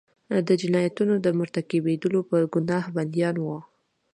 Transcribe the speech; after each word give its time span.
د 0.47 0.49
جنایتونو 0.61 1.13
مرتکبیدلو 1.39 2.19
په 2.29 2.37
ګناه 2.53 2.85
بندیان 2.95 3.35
وو. 3.39 3.57